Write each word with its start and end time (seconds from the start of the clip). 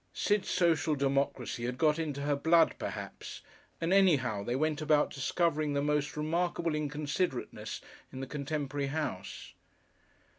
Sid's 0.13 0.49
social 0.49 0.95
democracy 0.95 1.65
had 1.65 1.77
got 1.77 1.99
into 1.99 2.21
her 2.21 2.35
blood 2.35 2.73
perhaps, 2.79 3.41
and 3.79 3.93
anyhow 3.93 4.41
they 4.43 4.55
went 4.55 4.81
about 4.81 5.13
discovering 5.13 5.73
the 5.73 5.81
most 5.83 6.17
remarkable 6.17 6.73
inconsiderateness 6.73 7.81
in 8.11 8.19
the 8.19 8.25
contemporary 8.25 8.87
house. 8.87 9.53